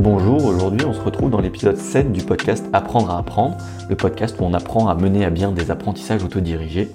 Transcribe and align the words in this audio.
Bonjour, 0.00 0.46
aujourd'hui 0.46 0.86
on 0.86 0.94
se 0.94 1.00
retrouve 1.00 1.28
dans 1.28 1.42
l'épisode 1.42 1.76
7 1.76 2.10
du 2.10 2.24
podcast 2.24 2.64
Apprendre 2.72 3.10
à 3.10 3.18
apprendre, 3.18 3.58
le 3.90 3.96
podcast 3.96 4.34
où 4.40 4.44
on 4.44 4.54
apprend 4.54 4.88
à 4.88 4.94
mener 4.94 5.26
à 5.26 5.30
bien 5.30 5.52
des 5.52 5.70
apprentissages 5.70 6.24
autodirigés. 6.24 6.88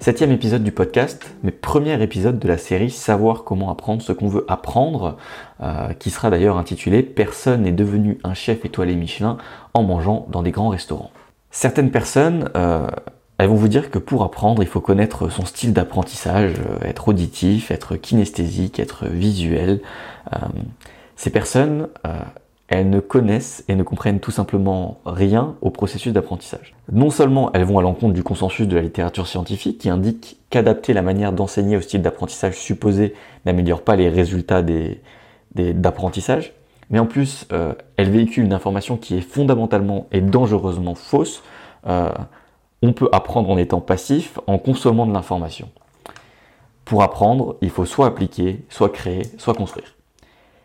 Septième 0.00 0.32
épisode 0.32 0.64
du 0.64 0.72
podcast, 0.72 1.36
mais 1.44 1.52
premier 1.52 2.02
épisode 2.02 2.40
de 2.40 2.48
la 2.48 2.58
série 2.58 2.90
Savoir 2.90 3.44
comment 3.44 3.70
apprendre 3.70 4.02
ce 4.02 4.10
qu'on 4.10 4.26
veut 4.26 4.44
apprendre, 4.48 5.18
euh, 5.62 5.92
qui 5.92 6.10
sera 6.10 6.30
d'ailleurs 6.30 6.56
intitulé 6.58 7.04
Personne 7.04 7.62
n'est 7.62 7.70
devenu 7.70 8.18
un 8.24 8.34
chef 8.34 8.64
étoilé 8.64 8.96
Michelin 8.96 9.38
en 9.72 9.84
mangeant 9.84 10.26
dans 10.28 10.42
des 10.42 10.50
grands 10.50 10.70
restaurants. 10.70 11.12
Certaines 11.52 11.92
personnes, 11.92 12.50
euh, 12.56 12.88
elles 13.38 13.50
vont 13.50 13.54
vous 13.54 13.68
dire 13.68 13.88
que 13.88 14.00
pour 14.00 14.24
apprendre, 14.24 14.64
il 14.64 14.68
faut 14.68 14.80
connaître 14.80 15.28
son 15.28 15.44
style 15.44 15.72
d'apprentissage, 15.72 16.54
euh, 16.58 16.88
être 16.88 17.06
auditif, 17.06 17.70
être 17.70 17.94
kinesthésique, 17.94 18.80
être 18.80 19.06
visuel. 19.06 19.80
Ces 21.16 21.30
personnes, 21.30 21.88
elles 22.72 22.88
ne 22.88 23.00
connaissent 23.00 23.64
et 23.68 23.74
ne 23.74 23.82
comprennent 23.82 24.18
tout 24.18 24.30
simplement 24.30 24.98
rien 25.04 25.56
au 25.60 25.68
processus 25.68 26.12
d'apprentissage. 26.12 26.74
Non 26.90 27.10
seulement 27.10 27.52
elles 27.52 27.64
vont 27.64 27.78
à 27.78 27.82
l'encontre 27.82 28.14
du 28.14 28.22
consensus 28.22 28.66
de 28.66 28.74
la 28.74 28.80
littérature 28.80 29.26
scientifique 29.26 29.76
qui 29.76 29.90
indique 29.90 30.38
qu'adapter 30.48 30.94
la 30.94 31.02
manière 31.02 31.32
d'enseigner 31.32 31.76
au 31.76 31.82
style 31.82 32.00
d'apprentissage 32.00 32.54
supposé 32.54 33.14
n'améliore 33.44 33.82
pas 33.82 33.94
les 33.94 34.08
résultats 34.08 34.62
d'apprentissage, 35.54 36.54
mais 36.88 36.98
en 36.98 37.04
plus 37.04 37.46
euh, 37.52 37.74
elles 37.98 38.10
véhiculent 38.10 38.46
une 38.46 38.54
information 38.54 38.96
qui 38.96 39.18
est 39.18 39.20
fondamentalement 39.20 40.06
et 40.10 40.22
dangereusement 40.22 40.94
fausse. 40.94 41.42
Euh, 41.86 42.10
on 42.80 42.94
peut 42.94 43.10
apprendre 43.12 43.50
en 43.50 43.58
étant 43.58 43.82
passif, 43.82 44.38
en 44.46 44.56
consommant 44.56 45.04
de 45.04 45.12
l'information. 45.12 45.68
Pour 46.86 47.02
apprendre, 47.02 47.56
il 47.60 47.68
faut 47.68 47.84
soit 47.84 48.06
appliquer, 48.06 48.64
soit 48.70 48.88
créer, 48.88 49.22
soit 49.36 49.54
construire. 49.54 49.94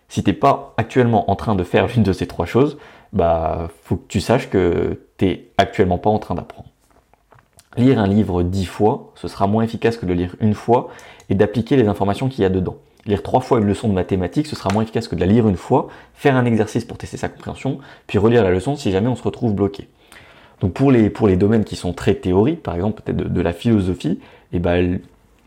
Si 0.09 0.23
t'es 0.23 0.34
pas 0.34 0.73
actuellement 0.77 1.29
en 1.29 1.35
train 1.35 1.55
de 1.55 1.63
faire 1.63 1.88
l'une 1.88 2.03
de 2.03 2.13
ces 2.13 2.27
trois 2.27 2.45
choses, 2.45 2.77
bah 3.13 3.69
faut 3.83 3.97
que 3.97 4.08
tu 4.08 4.22
saches 4.22 4.50
que 4.50 5.02
t'es 5.17 5.50
actuellement 5.58 5.97
pas 5.97 6.09
en 6.09 6.19
train 6.19 6.36
d'apprendre. 6.36 6.69
Lire 7.75 8.00
un 8.00 8.08
livre 8.08 8.44
dix 8.44 8.66
fois, 8.66 9.11
ce 9.16 9.28
sera 9.28 9.47
moins 9.47 9.63
efficace 9.63 9.97
que 9.97 10.05
de 10.05 10.13
lire 10.13 10.35
une 10.39 10.53
fois 10.53 10.89
et 11.30 11.35
d'appliquer 11.35 11.75
les 11.75 11.88
informations 11.88 12.30
qu'il 12.30 12.41
y 12.41 12.45
a 12.45 12.50
dedans. 12.50 12.78
Lire 13.05 13.23
trois 13.23 13.39
fois 13.39 13.59
une 13.59 13.66
leçon 13.66 13.88
de 13.88 13.94
mathématiques, 13.94 14.47
ce 14.47 14.55
sera 14.55 14.73
moins 14.73 14.83
efficace 14.83 15.08
que 15.08 15.16
de 15.16 15.19
la 15.19 15.28
lire 15.28 15.47
une 15.47 15.55
fois, 15.55 15.88
faire 16.13 16.35
un 16.35 16.45
exercice 16.45 16.85
pour 16.85 16.97
tester 16.97 17.17
sa 17.17 17.30
compréhension, 17.30 17.80
puis 18.08 18.17
relire 18.17 18.44
la 18.44 18.52
leçon 18.52 18.75
si 18.75 18.91
jamais 18.91 19.08
on 19.08 19.16
se 19.16 19.23
retrouve 19.23 19.53
bloqué. 19.53 19.88
Donc 20.59 20.73
pour 20.73 20.91
les, 20.91 21.09
pour 21.09 21.28
les 21.28 21.38
domaines 21.38 21.63
qui 21.63 21.75
sont 21.75 21.94
très 21.94 22.16
théoriques, 22.16 22.63
par 22.63 22.75
exemple 22.75 23.02
peut-être 23.02 23.17
de, 23.17 23.23
de, 23.25 23.41
la 23.41 23.53
philosophie, 23.53 24.19
et 24.52 24.58
eh 24.58 24.59
ben 24.59 25.00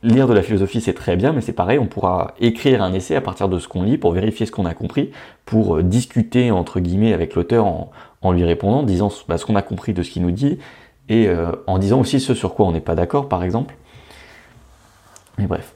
lire 0.03 0.27
de 0.27 0.33
la 0.33 0.43
philosophie, 0.43 0.81
c'est 0.81 0.95
très 0.95 1.17
bien, 1.17 1.33
mais 1.33 1.41
c'est 1.41 1.53
pareil, 1.53 1.79
on 1.79 1.87
pourra 1.87 2.34
écrire 2.41 2.83
un 2.83 2.93
essai 2.93 3.17
à 3.17 3.20
partir 3.20 3.48
de 3.48 3.59
ce 3.59 3.69
qu'on 3.69 3.83
lit 3.83 3.98
pour 3.98 4.12
vérifier 4.12 4.47
ce 4.47 4.53
qu'on 4.53 4.65
a 4.65 4.75
compris, 4.75 5.11
pour 5.45 5.77
euh, 5.77 5.83
discuter 5.83 6.51
entre 6.51 6.81
guillemets 6.81 7.12
avec 7.12 7.34
l'auteur 7.34 7.67
en, 7.67 8.33
lui 8.33 8.45
répondant, 8.45 8.83
disant 8.83 9.11
bah, 9.28 9.39
ce 9.39 9.45
qu'on 9.45 9.56
a 9.56 9.62
compris 9.62 9.93
de 9.93 10.03
ce 10.03 10.11
qu'il 10.11 10.23
nous 10.23 10.31
dit, 10.31 10.59
et 11.09 11.28
euh, 11.28 11.53
en 11.67 11.78
disant 11.78 12.01
aussi 12.01 12.21
ce 12.21 12.34
sur 12.34 12.55
quoi 12.55 12.67
on 12.67 12.73
n'est 12.73 12.81
pas 12.81 12.95
d'accord, 12.95 13.28
par 13.28 13.45
exemple. 13.45 13.75
Mais 15.39 15.47
bref. 15.47 15.75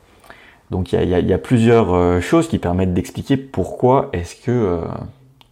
Donc 0.70 0.92
il 0.92 1.08
y, 1.08 1.32
a, 1.32 1.38
plusieurs 1.38 1.92
euh, 1.92 2.20
choses 2.20 2.48
qui 2.48 2.58
permettent 2.58 2.94
d'expliquer 2.94 3.36
pourquoi 3.36 4.08
est-ce 4.12 4.34
que 4.34 4.80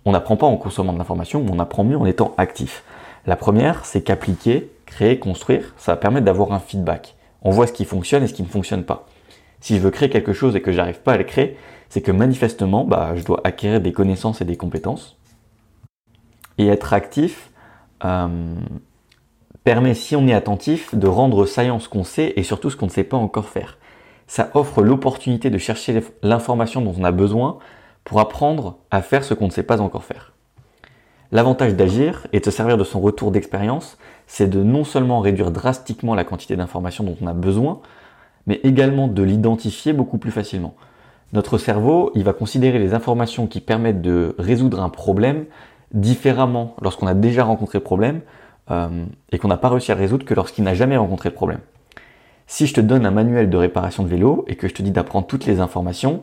on 0.05 0.13
n'apprend 0.13 0.37
pas 0.37 0.47
en 0.47 0.57
consommant 0.57 0.93
de 0.93 0.99
l'information, 0.99 1.45
mais 1.45 1.51
on 1.53 1.59
apprend 1.59 1.85
mieux 1.85 1.99
en 1.99 2.07
étant 2.07 2.35
actif. 2.39 2.83
La 3.27 3.37
première, 3.37 3.85
c'est 3.85 4.03
qu'appliquer, 4.03 4.71
créer, 4.87 5.19
construire, 5.19 5.75
ça 5.77 5.93
va 5.93 5.97
permettre 5.97 6.25
d'avoir 6.25 6.53
un 6.53 6.59
feedback 6.59 7.15
on 7.43 7.51
voit 7.51 7.67
ce 7.67 7.73
qui 7.73 7.85
fonctionne 7.85 8.23
et 8.23 8.27
ce 8.27 8.35
qui 8.35 8.43
ne 8.43 8.49
fonctionne 8.49 8.85
pas. 8.85 9.07
Si 9.61 9.77
je 9.77 9.81
veux 9.81 9.91
créer 9.91 10.11
quelque 10.11 10.33
chose 10.33 10.57
et 10.57 10.63
que 10.63 10.73
j'arrive 10.73 11.01
pas 11.01 11.13
à 11.13 11.17
le 11.17 11.25
créer, 11.25 11.57
c'est 11.89 12.01
que 12.01 12.11
manifestement, 12.11 12.85
bah, 12.85 13.13
je 13.17 13.25
dois 13.25 13.41
acquérir 13.45 13.81
des 13.81 13.93
connaissances 13.93 14.41
et 14.41 14.45
des 14.45 14.57
compétences. 14.57 15.19
Et 16.59 16.67
être 16.67 16.93
actif 16.93 17.51
euh, 18.05 18.55
permet, 19.65 19.95
si 19.95 20.17
on 20.17 20.27
est 20.27 20.35
attentif, 20.35 20.95
de 20.95 21.07
rendre 21.07 21.47
saillant 21.47 21.79
ce 21.79 21.89
qu'on 21.89 22.05
sait 22.05 22.33
et 22.37 22.43
surtout 22.43 22.71
ce 22.71 22.77
qu'on 22.77 22.87
ne 22.87 22.91
sait 22.91 23.05
pas 23.05 23.17
encore 23.17 23.49
faire. 23.49 23.79
Ça 24.27 24.51
offre 24.55 24.83
l'opportunité 24.83 25.51
de 25.51 25.59
chercher 25.59 26.03
l'information 26.23 26.81
dont 26.81 26.95
on 26.99 27.05
a 27.05 27.13
besoin 27.13 27.59
pour 28.05 28.21
apprendre 28.21 28.79
à 28.91 29.03
faire 29.03 29.25
ce 29.25 29.35
qu'on 29.35 29.47
ne 29.47 29.53
sait 29.53 29.63
pas 29.63 29.81
encore 29.81 30.05
faire. 30.05 30.32
L'avantage 31.33 31.75
d'agir 31.75 32.27
et 32.35 32.41
de 32.41 32.45
se 32.45 32.51
servir 32.51 32.77
de 32.77 32.85
son 32.85 33.01
retour 33.01 33.31
d'expérience, 33.31 33.97
c'est 34.27 34.49
de 34.49 34.63
non 34.63 34.85
seulement 34.85 35.21
réduire 35.21 35.51
drastiquement 35.51 36.15
la 36.15 36.25
quantité 36.25 36.57
d'informations 36.57 37.05
dont 37.05 37.17
on 37.23 37.27
a 37.27 37.33
besoin, 37.33 37.81
mais 38.47 38.61
également 38.65 39.09
de 39.09 39.23
l'identifier 39.23 39.95
beaucoup 39.95 40.19
plus 40.19 40.31
facilement. 40.31 40.75
Notre 41.33 41.57
cerveau, 41.57 42.13
il 42.15 42.23
va 42.23 42.35
considérer 42.35 42.79
les 42.79 42.93
informations 42.93 43.47
qui 43.47 43.61
permettent 43.61 44.03
de 44.03 44.35
résoudre 44.39 44.83
un 44.83 44.91
problème 44.91 45.47
différemment 45.95 46.77
lorsqu'on 46.83 47.07
a 47.07 47.15
déjà 47.15 47.45
rencontré 47.45 47.79
le 47.79 47.85
problème 47.85 48.21
euh, 48.71 49.07
et 49.31 49.39
qu'on 49.39 49.49
n'a 49.49 49.57
pas 49.57 49.71
réussi 49.71 49.91
à 49.91 49.95
résoudre 49.95 50.27
que 50.27 50.35
lorsqu'il 50.35 50.65
n'a 50.65 50.75
jamais 50.75 50.99
rencontré 50.99 51.31
le 51.31 51.35
problème. 51.35 51.61
Si 52.47 52.67
je 52.67 52.75
te 52.75 52.83
donne 52.83 53.07
un 53.07 53.11
manuel 53.11 53.49
de 53.49 53.57
réparation 53.57 54.03
de 54.03 54.09
vélo 54.09 54.45
et 54.49 54.57
que 54.57 54.69
je 54.69 54.75
te 54.75 54.83
dis 54.83 54.91
d'apprendre 54.91 55.27
toutes 55.27 55.47
les 55.47 55.61
informations, 55.61 56.23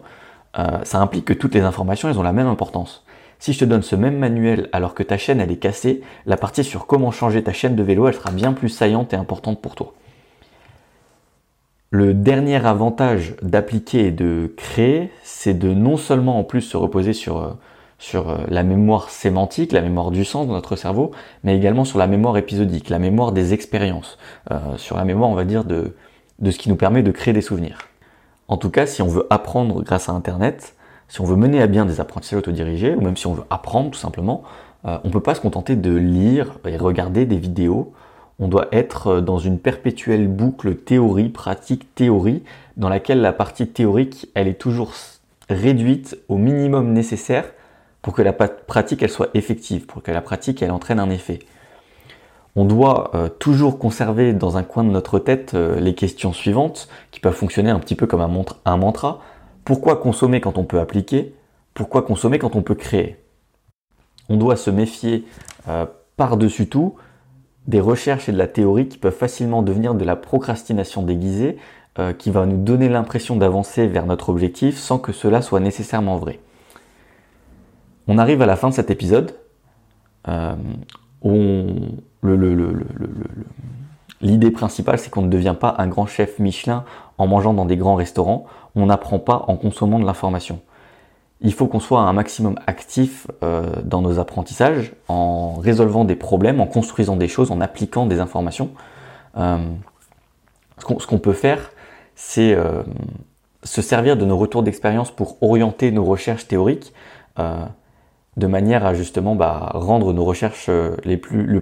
euh, 0.60 0.84
ça 0.84 1.00
implique 1.00 1.26
que 1.26 1.34
toutes 1.34 1.56
les 1.56 1.62
informations, 1.62 2.10
elles 2.10 2.20
ont 2.20 2.24
la 2.24 2.34
même 2.34 2.48
importance. 2.48 3.04
Si 3.40 3.54
je 3.54 3.60
te 3.60 3.66
donne 3.66 3.82
ce 3.82 3.96
même 3.96 4.18
manuel 4.18 4.70
alors 4.74 4.94
que 4.94 5.04
ta 5.04 5.18
chaîne 5.18 5.40
elle 5.40 5.52
est 5.52 5.58
cassée, 5.58 6.02
la 6.26 6.36
partie 6.38 6.64
sur 6.64 6.86
comment 6.86 7.12
changer 7.12 7.42
ta 7.42 7.54
chaîne 7.54 7.76
de 7.76 7.84
vélo, 7.84 8.08
elle 8.08 8.14
sera 8.14 8.32
bien 8.32 8.52
plus 8.52 8.70
saillante 8.70 9.14
et 9.14 9.18
importante 9.18 9.62
pour 9.62 9.76
toi. 9.76 9.94
Le 11.92 12.14
dernier 12.14 12.64
avantage 12.68 13.36
d'appliquer 13.42 14.08
et 14.08 14.12
de 14.12 14.54
créer, 14.58 15.10
c'est 15.24 15.58
de 15.58 15.74
non 15.74 15.98
seulement 15.98 16.38
en 16.38 16.44
plus 16.44 16.62
se 16.62 16.78
reposer 16.78 17.14
sur, 17.14 17.40
euh, 17.40 17.54
sur 17.98 18.30
euh, 18.30 18.38
la 18.48 18.62
mémoire 18.62 19.10
sémantique, 19.10 19.72
la 19.72 19.82
mémoire 19.82 20.12
du 20.12 20.24
sens 20.24 20.46
dans 20.46 20.54
notre 20.54 20.76
cerveau, 20.76 21.12
mais 21.44 21.58
également 21.58 21.86
sur 21.86 21.98
la 21.98 22.06
mémoire 22.06 22.38
épisodique, 22.38 22.90
la 22.90 23.00
mémoire 23.00 23.32
des 23.32 23.54
expériences, 23.54 24.20
euh, 24.52 24.58
sur 24.78 24.98
la 24.98 25.06
mémoire, 25.06 25.32
on 25.32 25.36
va 25.36 25.46
dire, 25.46 25.64
de, 25.64 25.96
de 26.38 26.52
ce 26.52 26.60
qui 26.60 26.70
nous 26.70 26.76
permet 26.76 27.02
de 27.02 27.12
créer 27.12 27.34
des 27.34 27.42
souvenirs. 27.42 27.80
En 28.50 28.58
tout 28.58 28.70
cas, 28.70 28.86
si 28.86 29.02
on 29.02 29.08
veut 29.08 29.26
apprendre 29.32 29.82
grâce 29.82 30.10
à 30.10 30.12
Internet, 30.12 30.76
si 31.10 31.22
on 31.22 31.26
veut 31.26 31.36
mener 31.36 31.62
à 31.62 31.68
bien 31.68 31.86
des 31.86 32.00
apprentissages 32.00 32.40
autodirigés, 32.40 32.96
ou 32.96 33.02
même 33.02 33.18
si 33.18 33.28
on 33.28 33.34
veut 33.34 33.44
apprendre 33.50 33.92
tout 33.92 34.00
simplement, 34.00 34.44
euh, 34.86 34.98
on 35.04 35.08
ne 35.08 35.14
peut 35.14 35.20
pas 35.20 35.36
se 35.36 35.42
contenter 35.42 35.76
de 35.76 35.94
lire 35.94 36.60
et 36.66 36.78
regarder 36.78 37.26
des 37.26 37.38
vidéos. 37.38 37.94
On 38.40 38.48
doit 38.48 38.68
être 38.72 39.08
euh, 39.08 39.22
dans 39.22 39.40
une 39.40 39.60
perpétuelle 39.60 40.28
boucle 40.28 40.76
théorie, 40.76 41.30
pratique, 41.30 41.94
théorie, 41.96 42.44
dans 42.78 42.90
laquelle 42.90 43.22
la 43.22 43.34
partie 43.34 43.68
théorique, 43.68 44.30
elle 44.36 44.48
est 44.48 44.60
toujours 44.60 44.94
réduite 45.50 46.18
au 46.30 46.38
minimum 46.38 46.94
nécessaire 46.94 47.46
pour 48.02 48.14
que 48.14 48.22
la 48.22 48.32
pratique, 48.32 49.08
soit 49.10 49.30
effective, 49.34 49.88
pour 49.88 50.02
que 50.02 50.12
la 50.12 50.22
pratique, 50.22 50.62
elle 50.62 50.72
entraîne 50.72 51.00
un 51.00 51.10
effet. 51.10 51.40
On 52.56 52.66
doit 52.66 53.12
euh, 53.16 53.28
toujours 53.28 53.80
conserver 53.80 54.32
dans 54.32 54.58
un 54.58 54.64
coin 54.64 54.84
de 54.84 54.90
notre 54.90 55.20
tête 55.20 55.54
les 55.54 55.96
questions 55.96 56.32
suivantes, 56.32 56.88
qui 57.12 57.20
peuvent 57.20 57.36
fonctionner 57.36 57.72
un 57.72 57.80
petit 57.80 57.96
peu 57.96 58.06
comme 58.06 58.22
un 58.22 58.78
mantra. 58.78 59.22
Pourquoi 59.70 59.98
consommer 59.98 60.42
quand 60.42 60.58
on 60.58 60.64
peut 60.64 60.80
appliquer? 60.80 61.36
Pourquoi 61.76 62.02
consommer 62.02 62.40
quand 62.40 62.56
on 62.56 62.64
peut 62.64 62.74
créer? 62.74 63.18
On 64.28 64.36
doit 64.36 64.56
se 64.56 64.72
méfier 64.72 65.26
euh, 65.68 65.86
par-dessus 66.18 66.68
tout 66.68 66.96
des 67.68 67.80
recherches 67.80 68.30
et 68.30 68.32
de 68.32 68.38
la 68.40 68.48
théorie 68.48 68.88
qui 68.88 68.98
peuvent 68.98 69.16
facilement 69.16 69.62
devenir 69.62 69.94
de 69.94 70.04
la 70.04 70.16
procrastination 70.16 71.04
déguisée 71.04 71.60
euh, 72.00 72.14
qui 72.14 72.32
va 72.32 72.48
nous 72.48 72.58
donner 72.58 72.90
l'impression 72.90 73.36
d'avancer 73.36 73.86
vers 73.86 74.08
notre 74.08 74.30
objectif 74.30 74.76
sans 74.76 74.98
que 74.98 75.12
cela 75.12 75.44
soit 75.44 75.60
nécessairement 75.60 76.18
vrai. 76.18 76.40
On 78.08 78.18
arrive 78.18 78.42
à 78.42 78.48
la 78.48 78.56
fin 78.56 78.70
de 78.70 78.74
cet 78.74 78.90
épisode. 78.90 79.36
Euh, 80.30 80.56
l'idée 84.22 84.52
principale, 84.52 85.00
c'est 85.00 85.10
qu'on 85.10 85.22
ne 85.22 85.30
devient 85.30 85.56
pas 85.60 85.76
un 85.78 85.88
grand 85.88 86.06
chef 86.06 86.40
Michelin 86.40 86.84
en 87.18 87.28
mangeant 87.28 87.54
dans 87.54 87.66
des 87.66 87.78
grands 87.78 87.96
restaurants 87.96 88.46
on 88.76 88.86
n'apprend 88.86 89.20
pas 89.20 89.46
en 89.48 89.56
consommant 89.56 90.00
de 90.00 90.06
l'information. 90.06 90.60
Il 91.42 91.54
faut 91.54 91.68
qu'on 91.68 91.80
soit 91.80 92.02
un 92.02 92.14
maximum 92.14 92.60
actif 92.68 93.28
euh, 93.44 93.64
dans 93.84 94.02
nos 94.02 94.20
apprentissages, 94.20 94.94
en 95.08 95.56
résolvant 95.56 96.04
des 96.04 96.16
problèmes, 96.16 96.60
en 96.60 96.68
construisant 96.68 97.16
des 97.16 97.28
choses, 97.28 97.52
en 97.52 97.62
appliquant 97.62 98.06
des 98.06 98.20
informations. 98.20 98.72
Euh, 99.38 99.58
ce 100.78 101.08
qu'on 101.08 101.20
peut 101.20 101.34
faire, 101.34 101.72
c'est 102.16 102.54
euh, 102.54 102.84
se 103.64 103.82
servir 103.82 104.18
de 104.18 104.26
nos 104.26 104.38
retours 104.38 104.64
d'expérience 104.64 105.12
pour 105.12 105.42
orienter 105.42 105.92
nos 105.92 106.04
recherches 106.04 106.48
théoriques 106.48 106.94
de 108.36 108.48
manière 108.48 108.86
à 108.86 108.94
justement 108.94 109.34
bah, 109.34 109.72
rendre 109.74 110.12
nos 110.12 110.26
recherches 110.26 110.70
les 111.06 111.16
plus, 111.16 111.46
le 111.46 111.62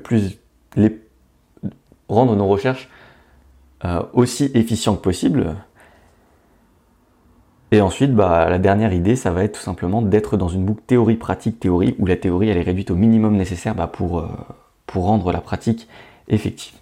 rendre 2.09 2.35
nos 2.35 2.47
recherches 2.47 2.89
aussi 4.13 4.49
efficientes 4.55 4.97
que 4.97 5.03
possible, 5.03 5.55
et 7.71 7.81
ensuite, 7.81 8.13
bah, 8.13 8.49
la 8.49 8.59
dernière 8.59 8.93
idée, 8.93 9.15
ça 9.15 9.31
va 9.31 9.43
être 9.43 9.57
tout 9.57 9.63
simplement 9.63 10.01
d'être 10.01 10.37
dans 10.37 10.47
une 10.47 10.63
boucle 10.63 10.83
théorie-pratique-théorie, 10.87 11.95
où 11.99 12.05
la 12.05 12.15
théorie, 12.15 12.49
elle 12.49 12.57
est 12.57 12.61
réduite 12.61 12.91
au 12.91 12.95
minimum 12.95 13.35
nécessaire 13.35 13.75
bah, 13.75 13.87
pour, 13.87 14.19
euh, 14.19 14.27
pour 14.85 15.03
rendre 15.03 15.33
la 15.33 15.41
pratique 15.41 15.87
effective. 16.29 16.75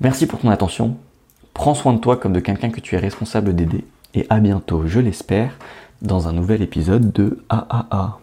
Merci 0.00 0.26
pour 0.26 0.38
ton 0.38 0.50
attention. 0.50 0.96
Prends 1.54 1.74
soin 1.74 1.94
de 1.94 1.98
toi 1.98 2.16
comme 2.16 2.34
de 2.34 2.40
quelqu'un 2.40 2.70
que 2.70 2.80
tu 2.80 2.94
es 2.94 2.98
responsable 2.98 3.54
d'aider. 3.54 3.84
Et 4.14 4.26
à 4.28 4.40
bientôt, 4.40 4.86
je 4.86 5.00
l'espère, 5.00 5.56
dans 6.02 6.28
un 6.28 6.32
nouvel 6.32 6.60
épisode 6.60 7.12
de 7.12 7.42
AAA. 7.48 8.21